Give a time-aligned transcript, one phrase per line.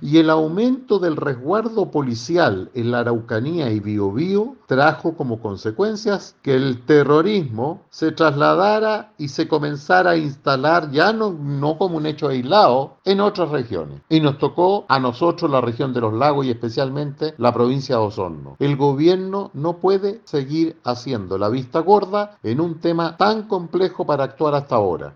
[0.00, 6.54] y el aumento del resguardo policial en la Araucanía y Biobío trajo como consecuencias que
[6.54, 12.28] el terrorismo se trasladara y se comenzara a instalar ya no, no como un hecho
[12.28, 14.00] aislado en otras regiones.
[14.08, 18.02] Y nos tocó a nosotros la región de los lagos y especialmente la provincia de
[18.02, 18.56] Osorno.
[18.58, 24.24] El gobierno no puede seguir haciendo la vista gorda en un tema tan complejo para
[24.24, 25.14] actuar hasta ahora.